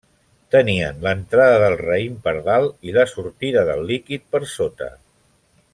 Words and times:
Tenien 0.53 1.03
l'entrada 1.07 1.59
del 1.63 1.75
raïm 1.83 2.15
per 2.27 2.33
dalt 2.49 2.89
i 2.91 2.95
la 2.97 3.05
sortida 3.15 3.67
del 3.69 3.87
líquid 3.93 4.25
per 4.37 4.43
sota. 4.57 4.91